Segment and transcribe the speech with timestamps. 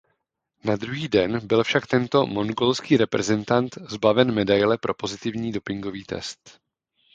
[0.63, 6.39] Na druhý den byl však tento mongolský reprezentant zbaven medaile pro pozitivní dopingový test.